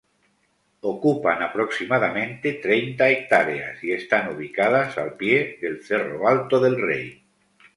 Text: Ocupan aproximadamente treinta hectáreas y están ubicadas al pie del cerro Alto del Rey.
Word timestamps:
Ocupan 0.93 1.43
aproximadamente 1.43 2.53
treinta 2.53 3.09
hectáreas 3.11 3.83
y 3.83 3.91
están 3.91 4.35
ubicadas 4.35 4.97
al 4.97 5.13
pie 5.13 5.59
del 5.61 5.83
cerro 5.83 6.27
Alto 6.27 6.59
del 6.59 6.81
Rey. 6.81 7.23